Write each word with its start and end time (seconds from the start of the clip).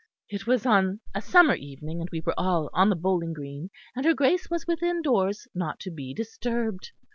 It 0.29 0.47
was 0.47 0.65
on 0.65 0.99
a 1.13 1.21
summer 1.21 1.53
evening; 1.53 2.01
and 2.01 2.09
we 2.11 2.21
were 2.21 2.33
all 2.35 2.71
on 2.73 2.89
the 2.89 2.95
bowling 2.95 3.33
green, 3.33 3.69
and 3.95 4.03
her 4.03 4.15
Grace 4.15 4.49
was 4.49 4.65
within 4.65 5.03
doors, 5.03 5.47
not 5.53 5.79
to 5.81 5.91
be 5.91 6.11
disturbed. 6.11 6.91